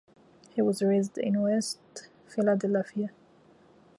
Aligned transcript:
He 0.49 0.63
was 0.63 0.81
raised 0.81 1.19
in 1.19 1.39
West 1.43 2.07
Philadelphia. 2.25 3.11